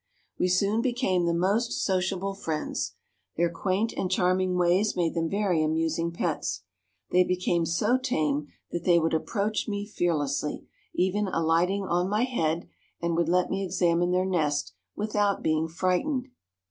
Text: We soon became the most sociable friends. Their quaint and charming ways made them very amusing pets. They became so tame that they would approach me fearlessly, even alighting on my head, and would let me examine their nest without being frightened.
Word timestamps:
We 0.39 0.47
soon 0.47 0.81
became 0.81 1.27
the 1.27 1.31
most 1.35 1.73
sociable 1.73 2.33
friends. 2.33 2.95
Their 3.37 3.51
quaint 3.51 3.93
and 3.95 4.09
charming 4.09 4.55
ways 4.57 4.95
made 4.95 5.13
them 5.13 5.29
very 5.29 5.61
amusing 5.63 6.11
pets. 6.11 6.63
They 7.11 7.23
became 7.23 7.67
so 7.67 7.99
tame 7.99 8.47
that 8.71 8.83
they 8.83 8.97
would 8.97 9.13
approach 9.13 9.67
me 9.67 9.85
fearlessly, 9.85 10.65
even 10.95 11.27
alighting 11.27 11.83
on 11.83 12.09
my 12.09 12.23
head, 12.23 12.67
and 12.99 13.15
would 13.15 13.29
let 13.29 13.51
me 13.51 13.63
examine 13.63 14.09
their 14.09 14.25
nest 14.25 14.73
without 14.95 15.43
being 15.43 15.67
frightened. 15.67 16.29